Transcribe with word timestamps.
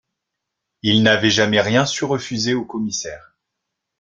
Il 0.81 1.03
n’avait 1.03 1.29
jamais 1.29 1.61
rien 1.61 1.85
su 1.85 2.05
refuser 2.05 2.55
au 2.55 2.65
commissaire 2.65 3.35